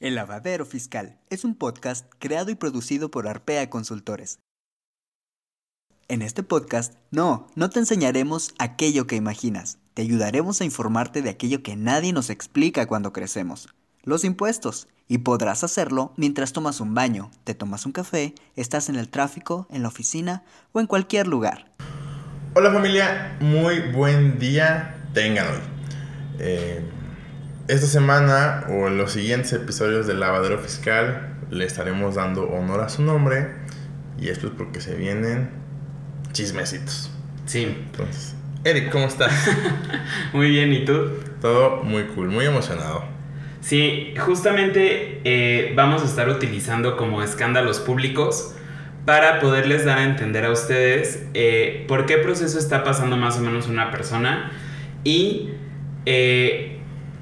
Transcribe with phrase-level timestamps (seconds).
[0.00, 4.38] El Lavadero Fiscal es un podcast creado y producido por Arpea Consultores.
[6.08, 11.28] En este podcast, no, no te enseñaremos aquello que imaginas, te ayudaremos a informarte de
[11.28, 13.68] aquello que nadie nos explica cuando crecemos,
[14.02, 18.96] los impuestos, y podrás hacerlo mientras tomas un baño, te tomas un café, estás en
[18.96, 21.72] el tráfico, en la oficina o en cualquier lugar.
[22.54, 25.60] Hola familia, muy buen día tengan hoy.
[26.38, 26.90] Eh,
[27.70, 32.88] esta semana o en los siguientes episodios del lavadero fiscal le estaremos dando honor a
[32.88, 33.46] su nombre
[34.18, 35.50] y esto es porque se vienen
[36.32, 37.12] chismecitos.
[37.46, 37.62] Sí.
[37.62, 39.32] Entonces, Eric, ¿cómo estás?
[40.32, 41.10] Muy bien, ¿y tú?
[41.40, 43.04] Todo muy cool, muy emocionado.
[43.60, 48.54] Sí, justamente eh, vamos a estar utilizando como escándalos públicos
[49.06, 53.40] para poderles dar a entender a ustedes eh, por qué proceso está pasando más o
[53.40, 54.52] menos una persona
[55.04, 55.50] y
[56.04, 56.69] eh,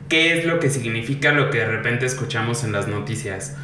[0.08, 3.56] qué es lo que significa lo que de repente escuchamos en las noticias.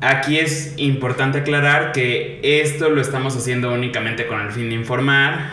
[0.00, 5.50] Aquí es importante aclarar que esto lo estamos haciendo únicamente con el fin de informar,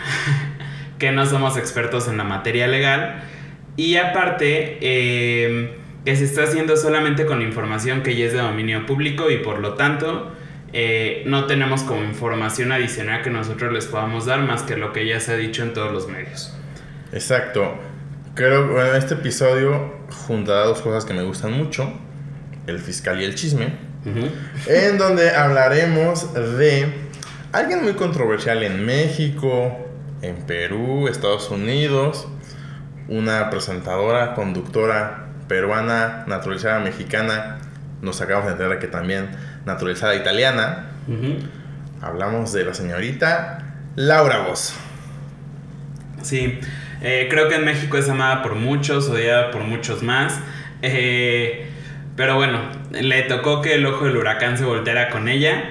[0.99, 3.23] que no somos expertos en la materia legal
[3.75, 8.85] y aparte eh, que se está haciendo solamente con información que ya es de dominio
[8.85, 10.31] público y por lo tanto
[10.71, 15.07] eh, no tenemos como información adicional que nosotros les podamos dar más que lo que
[15.07, 16.55] ya se ha dicho en todos los medios.
[17.11, 17.94] Exacto.
[18.35, 19.93] Creo que bueno, este episodio
[20.27, 21.89] juntará dos cosas que me gustan mucho,
[22.67, 23.73] el fiscal y el chisme,
[24.67, 26.93] en donde hablaremos de
[27.53, 29.77] alguien muy controversial en México,
[30.21, 32.27] en Perú, Estados Unidos,
[33.07, 37.59] una presentadora, conductora peruana, naturalizada mexicana,
[38.01, 39.29] nos acabamos de enterar que también
[39.65, 40.87] naturalizada italiana.
[42.01, 44.73] Hablamos de la señorita Laura Voz.
[46.21, 46.59] Sí,
[47.01, 50.39] eh, creo que en México es amada por muchos, odiada por muchos más.
[50.81, 51.67] Eh,
[52.15, 52.59] pero bueno,
[52.91, 55.63] le tocó que el ojo del huracán se volteara con ella.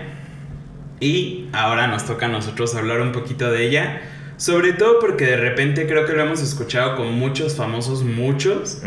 [1.00, 4.02] Y ahora nos toca a nosotros hablar un poquito de ella.
[4.36, 8.82] Sobre todo porque de repente creo que lo hemos escuchado con muchos famosos, muchos,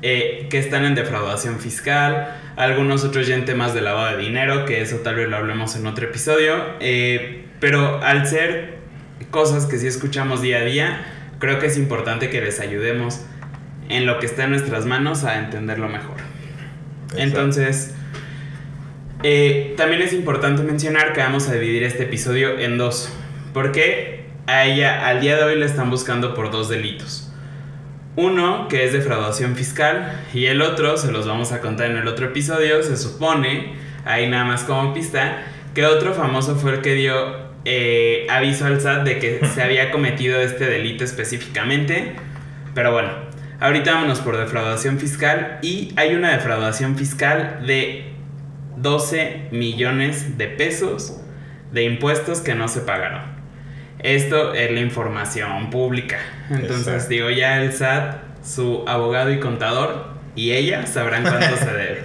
[0.00, 4.64] eh, que están en defraudación fiscal, algunos otros ya en temas de lavado de dinero,
[4.64, 6.54] que eso tal vez lo hablemos en otro episodio,
[7.60, 8.76] pero al ser
[9.30, 13.22] cosas que sí escuchamos día a día, creo que es importante que les ayudemos
[13.88, 16.16] en lo que está en nuestras manos a entenderlo mejor.
[17.16, 17.94] Entonces,
[19.22, 23.12] eh, también es importante mencionar que vamos a dividir este episodio en dos,
[23.52, 27.32] porque a ella al día de hoy le están buscando por dos delitos.
[28.16, 32.08] Uno, que es defraudación fiscal, y el otro, se los vamos a contar en el
[32.08, 33.74] otro episodio, se supone,
[34.04, 35.42] ahí nada más como pista,
[35.74, 39.90] que otro famoso fue el que dio eh, aviso al SAT de que se había
[39.92, 42.12] cometido este delito específicamente.
[42.74, 43.10] Pero bueno,
[43.58, 48.12] ahorita vámonos por defraudación fiscal y hay una defraudación fiscal de
[48.76, 51.20] 12 millones de pesos
[51.72, 53.22] de impuestos que no se pagaron.
[53.98, 56.18] Esto es la información pública.
[56.50, 62.04] Entonces digo, ya el SAT, su abogado y contador y ella sabrán cuánto se debe.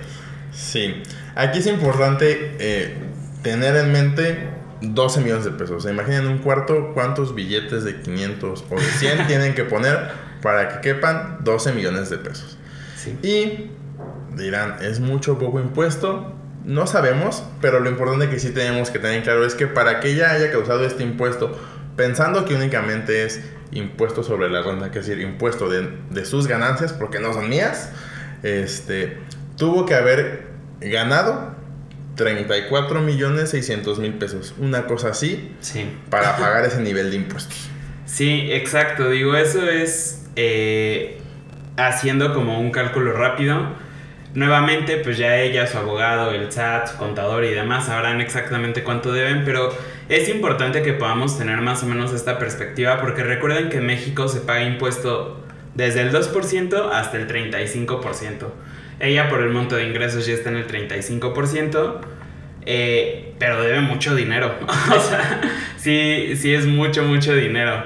[0.51, 1.03] Sí,
[1.35, 2.95] aquí es importante eh,
[3.43, 4.50] tener en mente
[4.81, 5.85] 12 millones de pesos.
[5.85, 10.09] imaginen un cuarto cuántos billetes de 500 o de 100 tienen que poner
[10.41, 12.57] para que quepan 12 millones de pesos.
[13.23, 13.69] Y
[14.35, 16.33] dirán, ¿es mucho o poco impuesto?
[16.65, 20.11] No sabemos, pero lo importante que sí tenemos que tener claro es que para que
[20.11, 21.57] ella haya causado este impuesto,
[21.95, 26.47] pensando que únicamente es impuesto sobre la renta, que es decir, impuesto de, de sus
[26.47, 27.91] ganancias, porque no son mías,
[28.43, 29.17] este,
[29.57, 30.47] tuvo que haber
[30.79, 31.55] ganado
[32.16, 34.53] 34 millones 600 mil pesos.
[34.59, 35.51] Una cosa así.
[35.61, 35.89] Sí.
[36.09, 37.69] Para pagar ese nivel de impuestos.
[38.05, 39.09] Sí, exacto.
[39.09, 41.19] Digo, eso es eh,
[41.77, 43.75] haciendo como un cálculo rápido.
[44.33, 49.11] Nuevamente, pues ya ella, su abogado, el SAT, su contador y demás sabrán exactamente cuánto
[49.11, 49.75] deben, pero
[50.07, 54.29] es importante que podamos tener más o menos esta perspectiva porque recuerden que en México
[54.29, 55.43] se paga impuesto
[55.75, 58.47] desde el 2% hasta el 35%.
[59.01, 62.02] Ella por el monto de ingresos ya está en el 35%,
[62.66, 64.55] eh, pero debe mucho dinero.
[64.96, 65.41] o sea,
[65.78, 67.84] sí, sí es mucho, mucho dinero.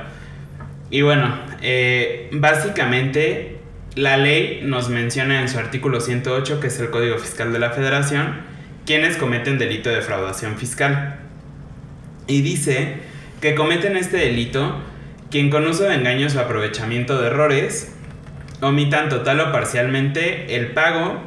[0.89, 3.57] Y bueno, eh, básicamente
[3.95, 7.71] la ley nos menciona en su artículo 108, que es el Código Fiscal de la
[7.71, 8.41] Federación,
[8.85, 11.19] quienes cometen delito de defraudación fiscal.
[12.27, 12.95] Y dice
[13.39, 14.81] que cometen este delito
[15.31, 17.94] quien con uso de engaños o aprovechamiento de errores
[18.61, 21.21] omitan total o parcialmente el pago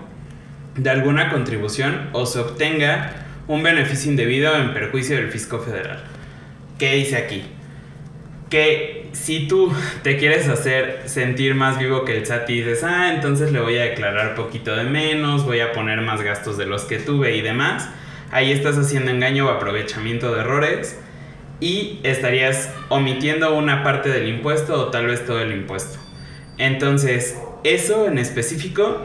[0.77, 3.13] de alguna contribución o se obtenga
[3.49, 6.05] un beneficio indebido en perjuicio del fisco federal.
[6.79, 7.43] ¿Qué dice aquí?
[8.51, 9.73] Que si tú
[10.03, 13.77] te quieres hacer sentir más vivo que el SAT y dices, ah, entonces le voy
[13.79, 17.41] a declarar poquito de menos, voy a poner más gastos de los que tuve y
[17.41, 17.89] demás,
[18.31, 21.01] ahí estás haciendo engaño o aprovechamiento de errores
[21.61, 26.08] y estarías omitiendo una parte del impuesto o tal vez todo el impuesto.
[26.59, 29.03] Entonces, eso en específico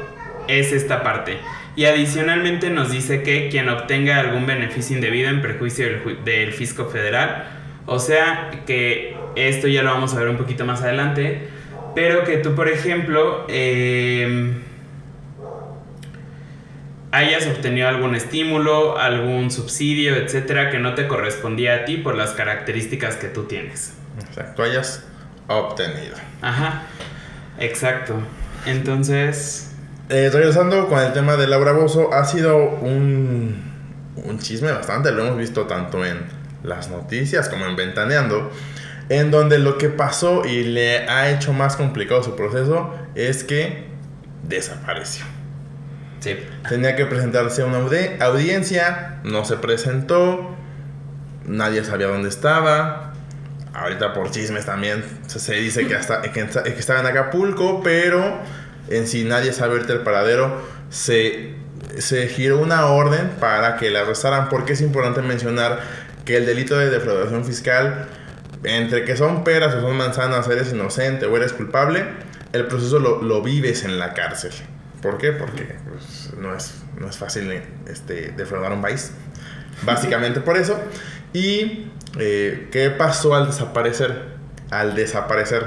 [0.47, 1.37] es esta parte.
[1.75, 5.87] Y adicionalmente nos dice que quien obtenga algún beneficio indebido en perjuicio
[6.23, 7.45] del, fisco federal,
[7.85, 11.47] o sea que esto ya lo vamos a ver un poquito más adelante,
[11.95, 14.61] pero que tú, por ejemplo, em,
[17.11, 22.31] hayas obtenido algún estímulo, algún subsidio, etcétera, que no te correspondía a ti por las
[22.31, 23.95] características que tú tienes.
[24.19, 25.05] Exacto, hayas
[25.47, 26.15] obtenido.
[26.41, 26.83] Ajá,
[27.59, 28.15] exacto.
[28.65, 29.71] Entonces.
[30.09, 33.73] Eh, regresando con el tema de Laura Bozo, ha sido un,
[34.15, 36.19] un chisme bastante, lo hemos visto tanto en
[36.63, 38.51] las noticias como en Ventaneando,
[39.09, 43.85] en donde lo que pasó y le ha hecho más complicado su proceso es que
[44.43, 45.25] desapareció.
[46.19, 46.37] Sí.
[46.67, 50.55] Tenía que presentarse a una audiencia, no se presentó,
[51.45, 53.12] nadie sabía dónde estaba.
[53.73, 58.39] Ahorita por chismes también se dice que, hasta, que, que estaba en Acapulco, pero
[58.89, 61.55] en sí nadie sabe el paradero, se,
[61.97, 65.79] se giró una orden para que la arrestaran, porque es importante mencionar
[66.23, 68.07] que el delito de defraudación fiscal,
[68.63, 72.05] entre que son peras o son manzanas, eres inocente o eres culpable,
[72.53, 74.51] el proceso lo, lo vives en la cárcel.
[75.01, 75.33] ¿Por qué?
[75.33, 79.11] Porque pues, no, es, no es fácil este, defraudar un país.
[79.81, 80.79] Básicamente por eso.
[81.33, 81.87] ¿Y
[82.19, 84.33] eh, qué pasó al desaparecer?
[84.69, 85.65] Al desaparecer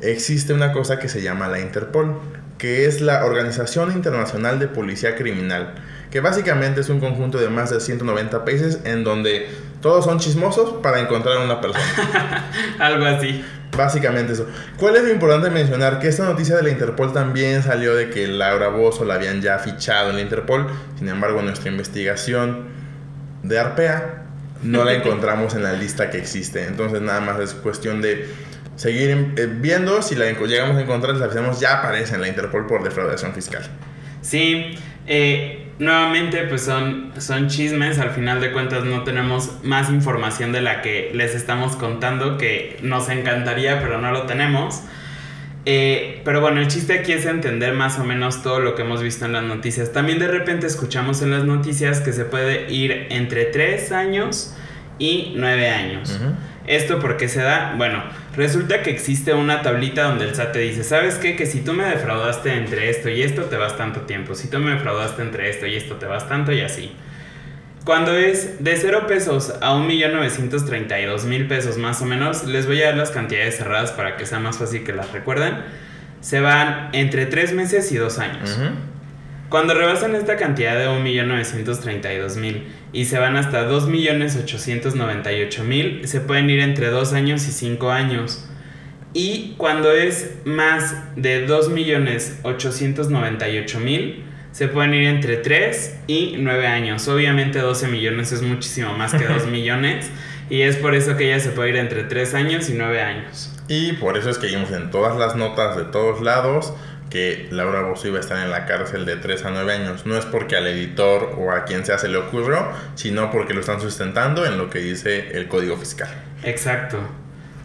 [0.00, 2.18] existe una cosa que se llama la Interpol,
[2.58, 5.74] que es la Organización Internacional de Policía Criminal,
[6.10, 9.48] que básicamente es un conjunto de más de 190 países en donde
[9.80, 12.50] todos son chismosos para encontrar a una persona.
[12.78, 13.44] Algo así.
[13.76, 14.46] Básicamente eso.
[14.76, 15.98] ¿Cuál es lo importante mencionar?
[15.98, 19.58] Que esta noticia de la Interpol también salió de que Laura Bozo la habían ya
[19.58, 20.66] fichado en la Interpol.
[20.98, 22.66] Sin embargo, nuestra investigación
[23.42, 24.21] de Arpea
[24.62, 26.66] no la encontramos en la lista que existe.
[26.66, 28.28] Entonces, nada más es cuestión de
[28.76, 30.02] seguir eh, viendo.
[30.02, 33.62] Si la llegamos a encontrar, les avisamos, ya aparece en la Interpol por defraudación fiscal.
[34.20, 34.76] Sí,
[35.06, 40.60] eh, nuevamente pues son, son chismes, al final de cuentas no tenemos más información de
[40.60, 44.82] la que les estamos contando, que nos encantaría, pero no lo tenemos.
[45.64, 49.02] Eh, pero bueno, el chiste aquí es entender más o menos todo lo que hemos
[49.02, 49.92] visto en las noticias.
[49.92, 54.54] También de repente escuchamos en las noticias que se puede ir entre 3 años
[54.98, 56.20] y 9 años.
[56.66, 57.74] ¿Esto por qué se da?
[57.76, 58.02] Bueno,
[58.36, 61.34] resulta que existe una tablita donde el SAT te dice, ¿sabes qué?
[61.36, 64.34] Que si tú me defraudaste entre esto y esto, te vas tanto tiempo.
[64.34, 66.92] Si tú me defraudaste entre esto y esto, te vas tanto y así.
[67.84, 72.96] Cuando es de 0 pesos a 1.932.000 pesos más o menos, les voy a dar
[72.96, 75.56] las cantidades cerradas para que sea más fácil que las recuerden.
[76.20, 78.56] Se van entre 3 meses y 2 años.
[79.48, 82.62] Cuando rebasan esta cantidad de 1.932.000
[82.92, 88.48] y se van hasta 2.898.000, se pueden ir entre 2 años y 5 años.
[89.12, 97.08] Y cuando es más de 2.898.000, se pueden ir entre 3 y 9 años.
[97.08, 100.10] Obviamente 12 millones es muchísimo más que 2 millones.
[100.50, 103.50] Y es por eso que ella se puede ir entre 3 años y 9 años.
[103.68, 106.74] Y por eso es que vimos en todas las notas de todos lados
[107.08, 110.06] que Laura Bozo iba a estar en la cárcel de 3 a 9 años.
[110.06, 113.60] No es porque al editor o a quien sea se le ocurrió, sino porque lo
[113.60, 116.08] están sustentando en lo que dice el código fiscal.
[116.42, 116.98] Exacto.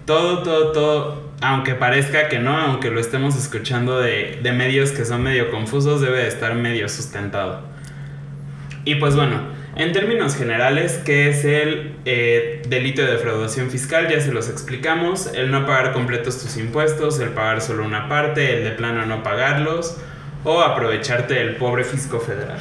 [0.07, 5.05] Todo, todo, todo, aunque parezca que no, aunque lo estemos escuchando de, de medios que
[5.05, 7.61] son medio confusos, debe de estar medio sustentado.
[8.85, 9.41] Y pues bueno,
[9.75, 14.07] en términos generales, ¿qué es el eh, delito de defraudación fiscal?
[14.09, 15.29] Ya se los explicamos.
[15.35, 19.21] El no pagar completos tus impuestos, el pagar solo una parte, el de plano no
[19.21, 19.97] pagarlos
[20.43, 22.59] o aprovecharte del pobre fisco federal.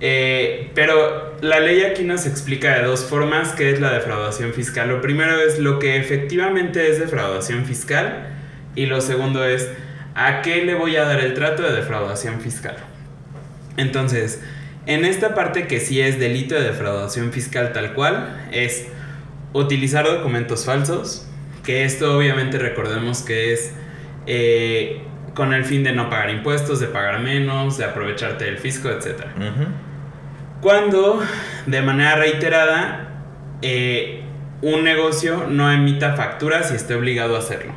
[0.00, 4.88] Eh, pero la ley aquí nos explica de dos formas qué es la defraudación fiscal.
[4.88, 8.30] Lo primero es lo que efectivamente es defraudación fiscal
[8.74, 9.68] y lo segundo es
[10.14, 12.76] a qué le voy a dar el trato de defraudación fiscal.
[13.76, 14.42] Entonces,
[14.86, 18.86] en esta parte que sí es delito de defraudación fiscal tal cual, es
[19.52, 21.28] utilizar documentos falsos,
[21.62, 23.74] que esto obviamente recordemos que es
[24.26, 25.02] eh,
[25.34, 29.26] con el fin de no pagar impuestos, de pagar menos, de aprovecharte del fisco, etc.
[30.64, 31.22] Cuando
[31.66, 33.10] de manera reiterada
[33.60, 34.22] eh,
[34.62, 37.74] un negocio no emita facturas y esté obligado a hacerlo.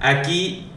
[0.00, 0.72] Aquí,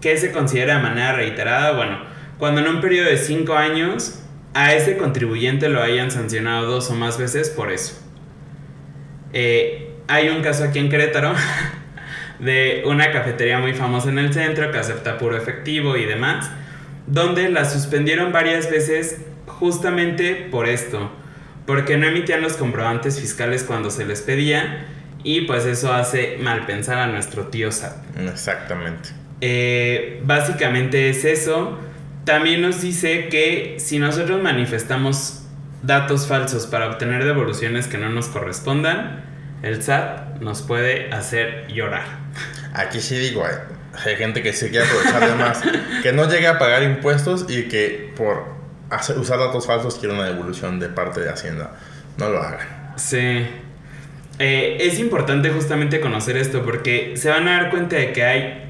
[0.00, 1.70] ¿qué se considera de manera reiterada?
[1.76, 2.00] Bueno,
[2.36, 4.24] cuando en un periodo de 5 años
[4.54, 8.02] a ese contribuyente lo hayan sancionado dos o más veces por eso.
[9.32, 11.32] Eh, hay un caso aquí en Querétaro
[12.40, 16.50] de una cafetería muy famosa en el centro que acepta puro efectivo y demás,
[17.06, 21.10] donde la suspendieron varias veces justamente por esto,
[21.66, 24.86] porque no emitían los comprobantes fiscales cuando se les pedía
[25.24, 28.18] y pues eso hace mal pensar a nuestro tío SAT.
[28.18, 29.10] Exactamente.
[29.40, 31.78] Eh, básicamente es eso.
[32.24, 35.42] También nos dice que si nosotros manifestamos
[35.82, 39.24] datos falsos para obtener devoluciones que no nos correspondan,
[39.62, 42.04] el SAT nos puede hacer llorar.
[42.74, 43.54] Aquí sí digo, hay,
[44.04, 45.62] hay gente que se quiere aprovechar de más,
[46.02, 48.61] que no llegue a pagar impuestos y que por
[48.92, 51.72] hacer, usar datos falsos quiere una devolución de parte de Hacienda.
[52.18, 52.94] No lo hagan.
[52.96, 53.46] Sí.
[54.38, 58.64] Eh, es importante justamente conocer esto porque se van a dar cuenta de que hay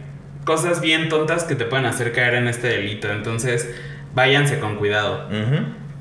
[0.44, 3.10] cosas bien tontas que te pueden hacer caer en este delito.
[3.10, 3.68] Entonces,
[4.14, 5.28] váyanse con cuidado.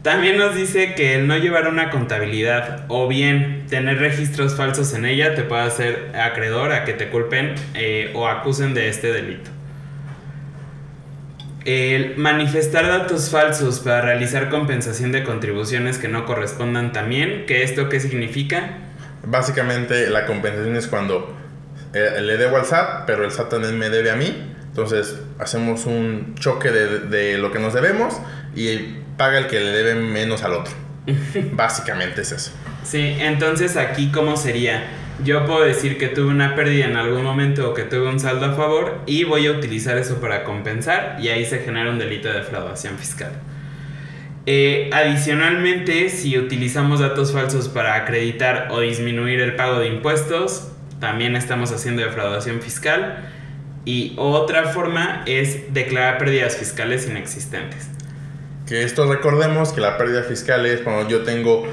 [0.02, 5.06] También nos dice que el no llevar una contabilidad o bien tener registros falsos en
[5.06, 9.52] ella te puede hacer acreedor a que te culpen eh, o acusen de este delito.
[11.66, 17.88] El manifestar datos falsos para realizar compensación de contribuciones que no correspondan también, que esto
[17.88, 18.78] qué significa?
[19.24, 21.36] Básicamente la compensación es cuando
[21.94, 24.54] eh, le debo al SAT, pero el SAT también me debe a mí.
[24.70, 28.20] Entonces hacemos un choque de, de lo que nos debemos
[28.56, 30.74] y paga el que le debe menos al otro.
[31.52, 32.52] Básicamente es eso.
[32.84, 34.84] Sí, entonces aquí cómo sería?
[35.24, 38.48] Yo puedo decir que tuve una pérdida en algún momento o que tuve un saldo
[38.48, 42.28] a favor y voy a utilizar eso para compensar y ahí se genera un delito
[42.28, 43.32] de defraudación fiscal.
[44.48, 51.36] Eh, adicionalmente, si utilizamos datos falsos para acreditar o disminuir el pago de impuestos, también
[51.36, 53.30] estamos haciendo defraudación fiscal.
[53.86, 57.90] Y otra forma es declarar pérdidas fiscales inexistentes.
[58.66, 61.68] Que esto recordemos que la pérdida fiscal es cuando yo tengo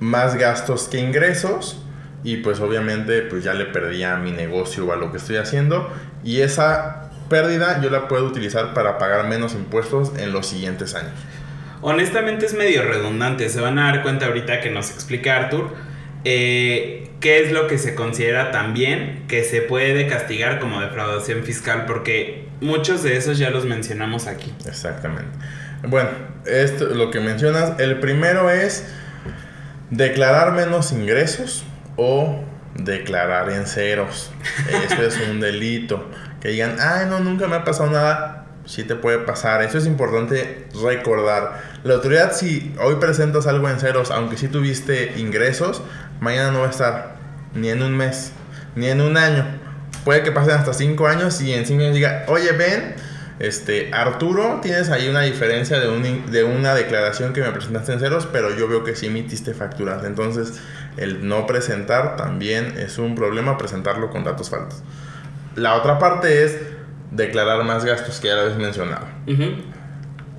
[0.00, 1.82] más gastos que ingresos
[2.22, 5.36] y pues obviamente pues ya le perdí a mi negocio o a lo que estoy
[5.36, 5.90] haciendo
[6.22, 11.14] y esa pérdida yo la puedo utilizar para pagar menos impuestos en los siguientes años.
[11.80, 15.70] Honestamente es medio redundante, se van a dar cuenta ahorita que nos explica Arthur
[16.24, 21.84] eh, qué es lo que se considera también que se puede castigar como defraudación fiscal,
[21.86, 24.52] porque muchos de esos ya los mencionamos aquí.
[24.66, 25.30] Exactamente.
[25.86, 26.10] Bueno,
[26.44, 28.86] esto lo que mencionas, el primero es
[29.90, 31.64] declarar menos ingresos
[32.02, 32.42] o
[32.74, 34.30] declarar en ceros.
[34.84, 36.08] Esto es un delito.
[36.40, 38.46] Que digan, ay, no, nunca me ha pasado nada.
[38.64, 39.62] Sí te puede pasar.
[39.62, 41.60] Eso es importante recordar.
[41.84, 45.82] La autoridad, si hoy presentas algo en ceros, aunque sí tuviste ingresos,
[46.20, 47.16] mañana no va a estar.
[47.54, 48.32] Ni en un mes,
[48.76, 49.44] ni en un año.
[50.04, 52.94] Puede que pasen hasta cinco años y en cinco años diga, oye, ven,
[53.40, 58.00] este, Arturo, tienes ahí una diferencia de, un de una declaración que me presentaste en
[58.00, 60.04] ceros, pero yo veo que sí emitiste facturas.
[60.04, 60.60] Entonces,
[60.96, 64.82] el no presentar también es un problema, presentarlo con datos falsos.
[65.56, 66.58] La otra parte es
[67.10, 69.06] declarar más gastos que ya lo habéis mencionado.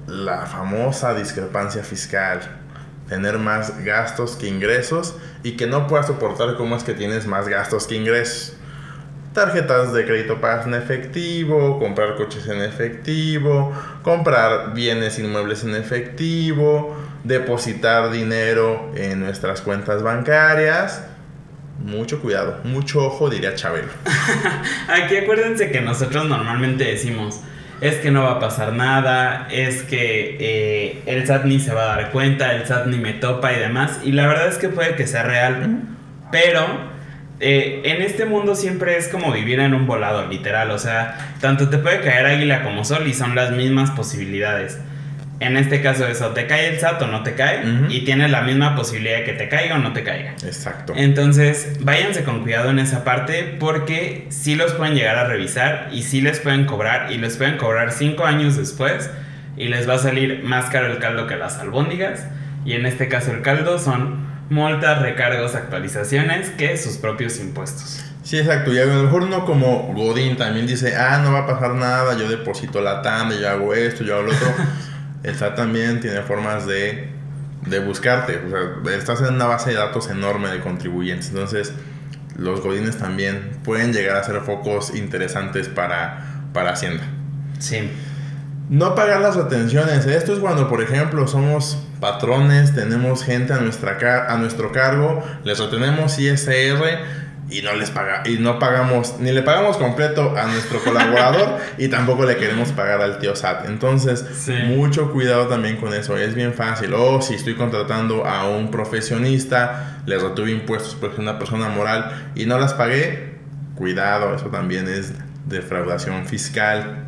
[0.08, 2.40] La famosa discrepancia fiscal.
[3.08, 7.48] Tener más gastos que ingresos y que no puedas soportar cómo es que tienes más
[7.48, 8.56] gastos que ingresos.
[9.34, 16.96] Tarjetas de crédito pagas en efectivo, comprar coches en efectivo, comprar bienes inmuebles en efectivo,
[17.24, 21.06] depositar dinero en nuestras cuentas bancarias.
[21.80, 23.90] Mucho cuidado, mucho ojo, diría Chabelo.
[24.88, 27.42] Aquí acuérdense que nosotros normalmente decimos,
[27.82, 31.84] es que no va a pasar nada, es que eh, el SAT ni se va
[31.84, 34.00] a dar cuenta, el SAT ni me topa y demás.
[34.04, 35.82] Y la verdad es que puede que sea real,
[36.32, 36.92] pero
[37.40, 40.70] eh, en este mundo siempre es como vivir en un volado, literal.
[40.70, 44.80] O sea, tanto te puede caer águila como sol y son las mismas posibilidades.
[45.42, 47.86] En este caso eso, te cae el SAT o no te cae Ujú.
[47.90, 50.36] y tienes la misma posibilidad de que te caiga o no te caiga.
[50.46, 50.94] Exacto.
[50.96, 56.04] Entonces, váyanse con cuidado en esa parte porque sí los pueden llegar a revisar y
[56.04, 59.10] sí les pueden cobrar y les pueden cobrar cinco años después
[59.58, 62.24] y les va a salir más caro el caldo que las albóndigas
[62.64, 68.06] y en este caso el caldo son multas, recargos, actualizaciones que sus propios impuestos.
[68.22, 68.72] Sí, exacto.
[68.72, 72.16] Y a lo mejor uno como Godín también dice, ah, no va a pasar nada,
[72.16, 74.48] yo deposito la tanda, yo hago esto, yo hago lo otro.
[75.24, 77.10] El SAT también tiene formas de,
[77.66, 78.42] de buscarte.
[78.46, 81.30] O sea, estás en una base de datos enorme de contribuyentes.
[81.30, 81.74] Entonces,
[82.38, 87.04] los Godines también pueden llegar a ser focos interesantes para, para Hacienda.
[87.60, 87.90] Sí.
[88.70, 90.06] No pagar las retenciones.
[90.06, 93.98] Esto es cuando, por ejemplo, somos patrones, tenemos gente a, nuestra
[94.28, 97.00] a nuestro cargo, les retenemos ISR
[97.52, 101.90] y no les paga y no pagamos ni le pagamos completo a nuestro colaborador y
[101.90, 103.66] tampoco le queremos pagar al tío SAT.
[103.66, 104.54] Entonces, Sí.
[104.70, 106.18] mucho cuidado también con eso.
[106.18, 106.94] Es bien fácil.
[106.94, 112.32] O si estoy contratando a un profesionista, les retuve impuestos porque es una persona moral
[112.36, 113.30] y no las pagué,
[113.76, 115.14] Cuidado, eso también es
[115.48, 117.04] defraudación fiscal.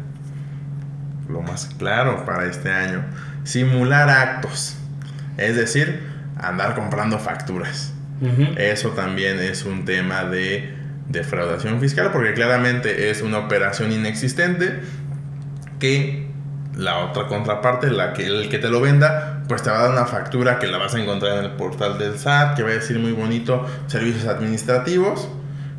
[1.29, 3.03] Lo más claro para este año.
[3.43, 4.75] Simular actos.
[5.37, 6.03] Es decir,
[6.37, 7.92] andar comprando facturas.
[8.57, 10.73] Eso también es un tema de
[11.09, 14.79] defraudación fiscal porque claramente es una operación inexistente
[15.79, 16.27] que
[16.77, 19.91] la otra contraparte, la que, el que te lo venda, pues te va a dar
[19.91, 22.73] una factura que la vas a encontrar en el portal del SAT, que va a
[22.73, 25.27] decir muy bonito servicios administrativos,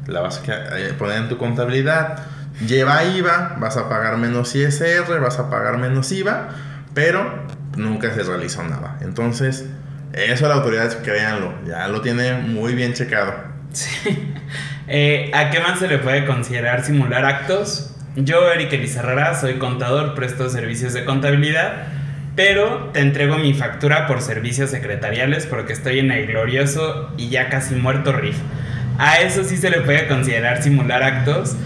[0.06, 2.18] la vas a eh, poner en tu contabilidad,
[2.66, 6.48] lleva IVA, vas a pagar menos ISR, vas a pagar menos IVA,
[6.92, 7.44] pero
[7.76, 8.98] nunca se realizó nada.
[9.00, 9.66] Entonces,
[10.14, 13.34] eso la autoridad, créanlo, ya lo tiene muy bien checado.
[13.72, 14.30] Sí.
[14.86, 17.96] Eh, ¿A qué más se le puede considerar simular actos?
[18.16, 21.86] Yo, Eric Elizarrara, soy contador, presto servicios de contabilidad,
[22.36, 27.48] pero te entrego mi factura por servicios secretariales porque estoy en el glorioso y ya
[27.48, 28.36] casi muerto RIF.
[28.98, 31.56] A eso sí se le puede considerar simular actos.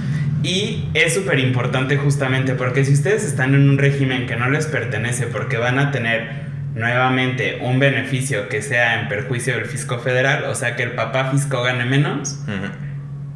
[0.42, 4.66] Y es súper importante justamente porque si ustedes están en un régimen que no les
[4.66, 6.47] pertenece porque van a tener
[6.78, 11.30] nuevamente un beneficio que sea en perjuicio del fisco federal, o sea que el papá
[11.30, 12.38] fisco gane menos,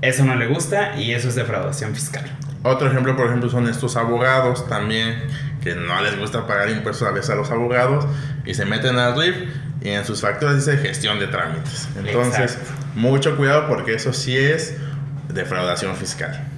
[0.01, 2.25] eso no le gusta y eso es defraudación fiscal.
[2.63, 5.17] Otro ejemplo, por ejemplo, son estos abogados también,
[5.61, 8.07] que no les gusta pagar impuestos a veces a los abogados
[8.45, 9.37] y se meten al RIF
[9.81, 11.89] y en sus facturas dice gestión de trámites.
[11.99, 12.59] Entonces,
[12.95, 14.77] mucho cuidado porque eso sí es
[15.33, 16.49] defraudación fiscal.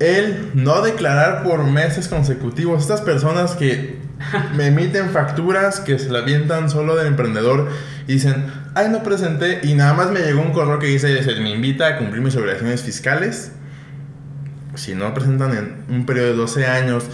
[0.00, 2.82] El no declarar por meses consecutivos.
[2.82, 4.07] Estas personas que
[4.56, 7.68] me emiten facturas que se la avientan solo del emprendedor
[8.06, 11.34] y dicen, ay, no presenté y nada más me llegó un correo que dice, se
[11.40, 13.52] me invita a cumplir mis obligaciones fiscales
[14.78, 17.04] si no presentan en un periodo de 12 años,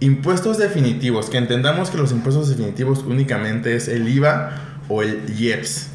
[0.00, 4.50] impuestos definitivos, que entendamos que los impuestos definitivos únicamente es el IVA
[4.88, 5.88] o el IEPS.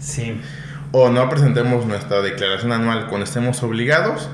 [0.00, 0.40] Sí.
[0.90, 4.28] O no presentemos nuestra declaración anual cuando estemos obligados,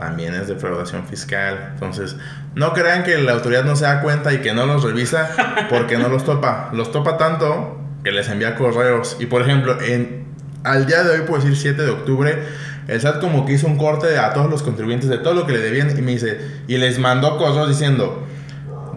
[0.00, 1.72] también es defraudación fiscal.
[1.74, 2.16] Entonces,
[2.54, 5.28] no crean que la autoridad no se da cuenta y que no los revisa
[5.68, 6.70] porque no los topa.
[6.72, 9.18] Los topa tanto que les envía correos.
[9.20, 10.24] Y por ejemplo, en,
[10.64, 12.38] al día de hoy, puedo decir 7 de octubre,
[12.88, 15.52] el SAT como que hizo un corte a todos los contribuyentes de todo lo que
[15.52, 18.26] le debían y me dice, y les mandó cosas diciendo,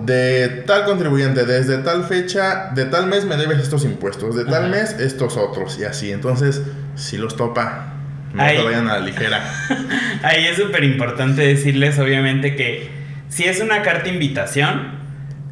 [0.06, 4.70] de tal contribuyente, desde tal fecha, de tal mes me debes estos impuestos, de tal
[4.70, 6.14] mes estos otros, y así.
[6.14, 6.62] Entonces,
[6.96, 7.94] si los topa,
[8.34, 9.44] no te vayan a la ligera.
[10.24, 12.90] Ahí es súper importante decirles, obviamente, que
[13.30, 14.92] si es una carta invitación,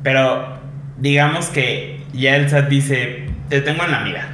[0.03, 0.59] pero
[0.97, 4.29] digamos que ya el SAT dice, te tengo en la mira.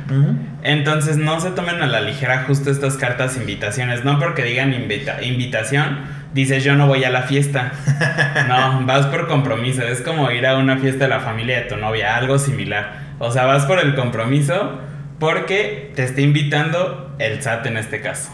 [0.64, 6.00] Entonces no se tomen a la ligera justo estas cartas invitaciones, no porque digan invitación,
[6.34, 7.72] dices yo no voy a la fiesta.
[8.48, 11.76] No, vas por compromiso, es como ir a una fiesta de la familia de tu
[11.76, 13.00] novia, algo similar.
[13.20, 14.80] O sea, vas por el compromiso
[15.20, 18.32] porque te está invitando el SAT en este caso.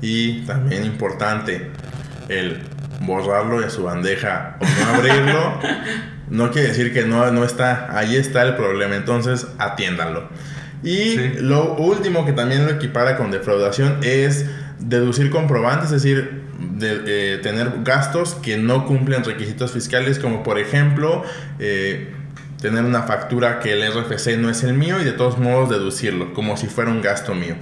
[0.00, 1.70] Y también importante,
[2.28, 2.60] el
[3.00, 5.60] borrarlo de su bandeja o no abrirlo,
[6.30, 10.28] no quiere decir que no, no está, ahí está el problema, entonces atiéndanlo.
[10.82, 14.46] Y lo último que también lo equipara con defraudación es
[14.78, 20.58] deducir comprobantes, es decir, de, eh, tener gastos que no cumplen requisitos fiscales, como por
[20.58, 21.22] ejemplo
[21.58, 22.12] eh,
[22.60, 26.32] tener una factura que el RFC no es el mío y de todos modos deducirlo,
[26.34, 27.56] como si fuera un gasto mío.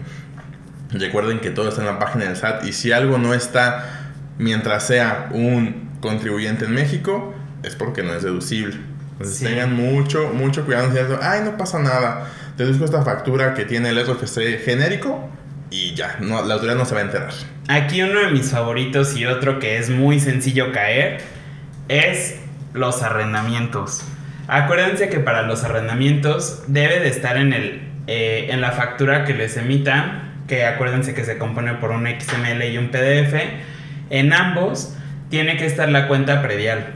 [0.91, 4.87] Recuerden que todo está en la página del SAT y si algo no está mientras
[4.87, 8.77] sea un contribuyente en México, es porque no es deducible.
[9.13, 12.27] Entonces tengan mucho, mucho cuidado diciendo, ay, no pasa nada
[12.57, 15.29] deduzco esta factura que tiene el RFC genérico
[15.71, 17.33] y ya, no, la autoridad no se va a enterar.
[17.69, 21.21] Aquí uno de mis favoritos y otro que es muy sencillo caer
[21.89, 22.37] es
[22.73, 24.05] los arrendamientos.
[24.47, 29.35] Acuérdense que para los arrendamientos debe de estar en, el, eh, en la factura que
[29.35, 33.35] les emitan, que acuérdense que se compone por un XML y un PDF.
[34.11, 34.95] En ambos
[35.31, 36.93] tiene que estar la cuenta predial.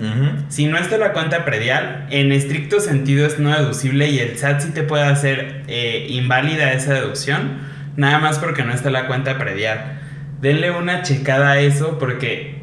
[0.48, 4.60] Si no está la cuenta predial, en estricto sentido es no deducible y el SAT
[4.60, 7.58] sí te puede hacer eh, inválida esa deducción,
[7.96, 9.98] nada más porque no está la cuenta predial.
[10.40, 12.58] Denle una checada a eso porque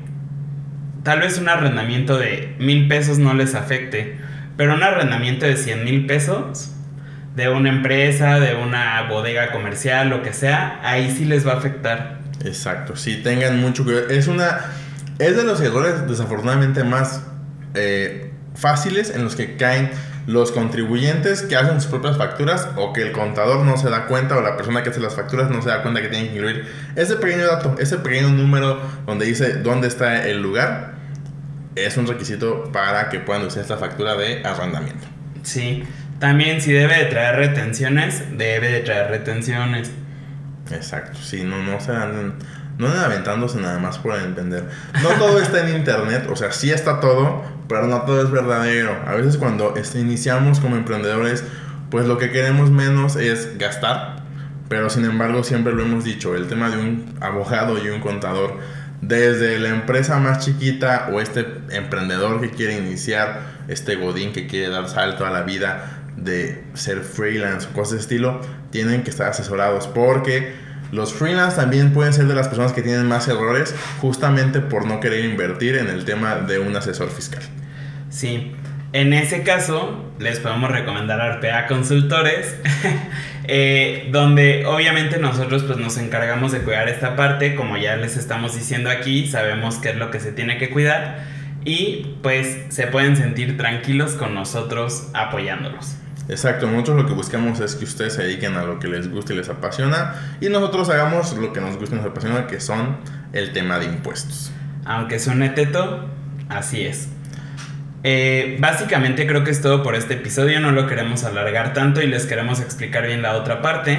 [1.04, 4.16] tal vez un arrendamiento de mil pesos no les afecte,
[4.58, 6.72] pero un arrendamiento de cien mil pesos
[7.36, 11.58] de una empresa, de una bodega comercial, lo que sea, ahí sí les va a
[11.58, 12.20] afectar.
[12.44, 14.10] Exacto, sí, tengan mucho cuidado.
[14.10, 14.60] Es una
[15.20, 17.24] es de los errores desafortunadamente más
[17.74, 19.90] eh, fáciles en los que caen
[20.28, 24.38] los contribuyentes que hacen sus propias facturas o que el contador no se da cuenta
[24.38, 26.66] o la persona que hace las facturas no se da cuenta que tienen que incluir
[26.96, 30.95] ese pequeño dato, ese pequeño número donde dice dónde está el lugar,
[31.76, 35.08] es un requisito para que puedan usar esta factura de arrendamiento.
[35.44, 35.84] Sí,
[36.20, 39.92] también si debe de traer retenciones, debe de traer retenciones.
[40.72, 42.36] Exacto, si no, no se dan
[42.78, 44.66] no anden aventándose nada más por emprender.
[45.02, 48.98] No todo está en internet, o sea, sí está todo, pero no todo es verdadero.
[49.06, 51.44] A veces cuando este, iniciamos como emprendedores,
[51.90, 54.18] pues lo que queremos menos es gastar,
[54.68, 58.58] pero sin embargo siempre lo hemos dicho, el tema de un abogado y un contador,
[59.02, 64.70] desde la empresa más chiquita o este emprendedor que quiere iniciar, este godín que quiere
[64.70, 69.30] dar salto a la vida de ser freelance o cosas de estilo, tienen que estar
[69.30, 70.54] asesorados porque
[70.92, 75.00] los freelance también pueden ser de las personas que tienen más errores justamente por no
[75.00, 77.42] querer invertir en el tema de un asesor fiscal.
[78.10, 78.56] Sí,
[78.94, 82.56] en ese caso les podemos recomendar a RPA Consultores,
[83.48, 88.56] eh, donde obviamente nosotros pues nos encargamos de cuidar esta parte, como ya les estamos
[88.56, 91.26] diciendo aquí, sabemos qué es lo que se tiene que cuidar
[91.66, 95.98] y pues se pueden sentir tranquilos con nosotros apoyándolos.
[96.28, 99.34] Exacto, nosotros lo que buscamos es que ustedes se dediquen a lo que les guste
[99.34, 102.98] y les apasiona y nosotros hagamos lo que nos gusta y nos apasiona, que son
[103.34, 104.52] el tema de impuestos.
[104.86, 106.08] Aunque suene teto,
[106.50, 107.10] así es.
[108.08, 112.08] Eh, básicamente creo que es todo por este episodio, no lo queremos alargar tanto y
[112.08, 113.98] les queremos explicar bien la otra parte.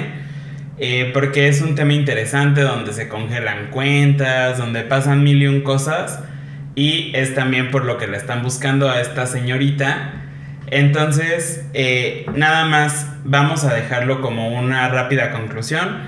[0.79, 5.61] Eh, porque es un tema interesante donde se congelan cuentas, donde pasan mil y un
[5.61, 6.21] cosas.
[6.75, 10.23] Y es también por lo que le están buscando a esta señorita
[10.69, 16.01] entonces, eh, nada más vamos a dejarlo como una rápida conclusión.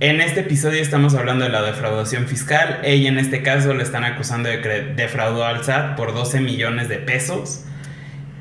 [0.00, 2.78] En este episodio estamos hablando de la defraudación fiscal.
[2.84, 6.88] Ella en este caso le están acusando de que defraudó al SAT por 12 millones
[6.88, 7.64] de pesos.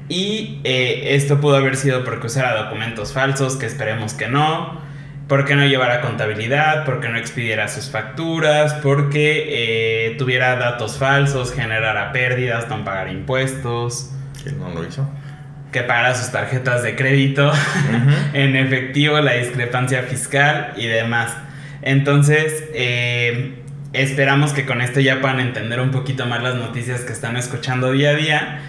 [0.08, 4.80] Y eh, esto pudo haber sido porque usara documentos falsos, que esperemos que no.
[5.28, 12.12] Porque no llevara contabilidad, porque no expidiera sus facturas, porque eh, tuviera datos falsos, generara
[12.12, 14.12] pérdidas, no pagara impuestos.
[14.44, 15.10] Que no lo hizo
[15.72, 17.52] que paga sus tarjetas de crédito
[18.34, 21.36] en efectivo, la discrepancia fiscal y demás.
[21.82, 23.56] Entonces, eh,
[23.94, 27.92] esperamos que con esto ya puedan entender un poquito más las noticias que están escuchando
[27.92, 28.60] día a día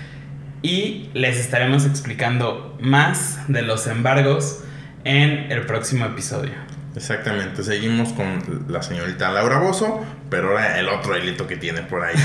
[0.62, 4.64] y les estaremos explicando más de los embargos
[5.04, 6.52] en el próximo episodio.
[6.96, 12.02] Exactamente, seguimos con la señorita Laura Bozo, pero ahora el otro delito que tiene por
[12.02, 12.16] ahí.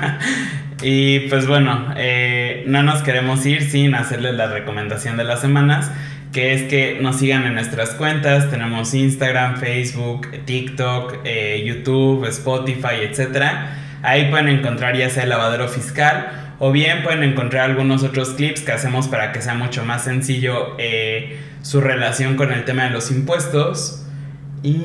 [0.82, 5.90] y pues bueno, eh, no nos queremos ir sin hacerles la recomendación de las semanas,
[6.32, 8.50] que es que nos sigan en nuestras cuentas.
[8.50, 13.44] Tenemos Instagram, Facebook, TikTok, eh, YouTube, Spotify, etc.
[14.02, 18.62] Ahí pueden encontrar ya sea el lavadero fiscal o bien pueden encontrar algunos otros clips
[18.62, 22.90] que hacemos para que sea mucho más sencillo eh, su relación con el tema de
[22.90, 24.01] los impuestos.
[24.62, 24.76] Y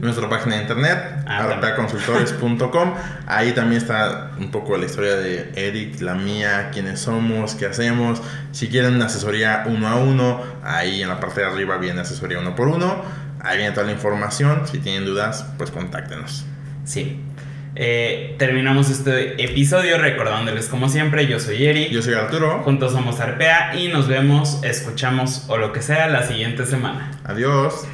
[0.00, 2.94] nuestra página de internet, ah, arpaconsultores.com.
[3.26, 8.22] Ahí también está un poco la historia de Eric, la mía, quiénes somos, qué hacemos.
[8.52, 12.38] Si quieren una asesoría uno a uno, ahí en la parte de arriba viene asesoría
[12.38, 13.02] uno por uno.
[13.40, 14.66] Ahí viene toda la información.
[14.66, 16.46] Si tienen dudas, pues contáctenos.
[16.84, 17.20] Sí.
[17.76, 21.90] Eh, terminamos este episodio recordándoles como siempre, yo soy Eric.
[21.90, 22.62] Yo soy Arturo.
[22.64, 27.10] Juntos somos Arpea y nos vemos, escuchamos o lo que sea la siguiente semana.
[27.24, 27.86] Adiós.